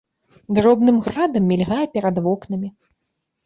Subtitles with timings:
[0.57, 2.69] Дробным градам мільгае перад вокнамі.